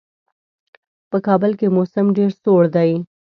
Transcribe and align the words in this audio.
په 1.09 1.17
کابل 1.27 1.51
کې 1.59 1.67
موسم 1.75 2.05
ډېر 2.17 2.31
سوړ 2.41 2.63
دی. 2.75 2.91